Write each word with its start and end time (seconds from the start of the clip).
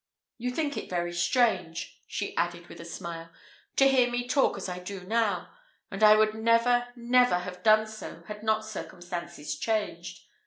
You 0.39 0.49
think 0.49 0.77
it 0.77 0.89
very 0.89 1.13
strange," 1.13 2.01
she 2.07 2.35
added, 2.35 2.69
with 2.69 2.79
a 2.81 2.85
smile, 2.85 3.29
"to 3.75 3.87
hear 3.87 4.09
me 4.09 4.27
talk 4.27 4.57
as 4.57 4.67
I 4.67 4.79
do 4.79 5.01
now; 5.03 5.51
and 5.91 6.01
I 6.03 6.15
would 6.15 6.33
never, 6.33 6.87
never 6.95 7.37
have 7.37 7.61
done 7.61 7.85
so 7.85 8.23
had 8.25 8.41
not 8.41 8.65
circumstances 8.65 9.55
changed. 9.59 10.21